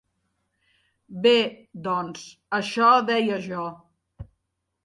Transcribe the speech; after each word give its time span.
Bé, 1.25 1.33
doncs, 1.89 2.25
això 2.61 2.91
deia 3.11 3.41
jo. 3.49 3.71